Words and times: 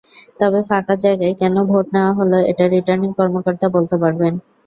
তবে 0.39 0.59
ফাঁকা 0.69 0.95
জায়গায় 1.03 1.33
কেন 1.41 1.55
ভোট 1.69 1.85
নেওয়া 1.95 2.11
হলো, 2.19 2.37
এটা 2.51 2.65
রিটার্নিং 2.67 3.09
কর্মকর্তা 3.19 3.67
বলতে 3.75 3.95
পারবেন। 4.03 4.33